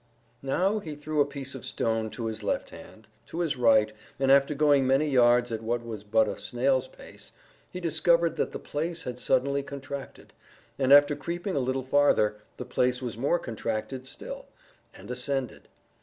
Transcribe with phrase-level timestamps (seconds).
[0.41, 4.31] Now he threw a piece of stone to his left hand, to his right, and
[4.31, 7.31] after going many yards at what was but a snail's pace,
[7.69, 10.33] he discovered that the place had suddenly contracted,
[10.79, 14.47] and after creeping a little farther, the place was more contracted still,
[14.95, 15.67] and ascended.